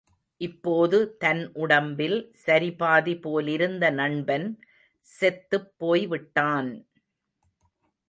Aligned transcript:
இப்போது 0.41 0.97
தன் 1.17 1.51
உடம்பில் 1.55 2.17
சரிபாதி 2.45 3.15
போலிருந்த 3.21 3.91
நண்பன் 3.93 4.47
செத்துப் 5.05 5.71
போய்விட்டான்! 5.77 6.71